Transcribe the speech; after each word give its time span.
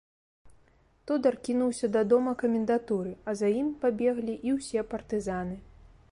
Тодар 1.09 1.35
кінуўся 1.47 1.89
да 1.95 2.01
дома 2.13 2.31
камендатуры, 2.43 3.11
а 3.31 3.35
за 3.41 3.47
ім 3.59 3.67
пабеглі 3.83 4.33
і 4.49 4.55
ўсе 4.57 4.85
партызаны. 4.95 5.55